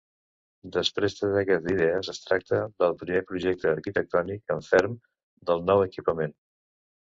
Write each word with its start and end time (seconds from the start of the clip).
Després 0.77 1.15
de 1.19 1.29
dècades 1.35 1.61
d'idees, 1.65 2.09
es 2.15 2.23
tracta 2.23 2.63
del 2.85 2.97
primer 3.03 3.23
projecte 3.33 3.71
arquitectònic 3.75 4.57
en 4.59 4.67
ferm 4.73 4.99
del 5.53 5.67
nou 5.73 5.89
equipament. 5.89 6.39